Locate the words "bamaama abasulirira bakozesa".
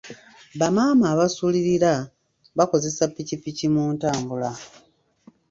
0.59-3.03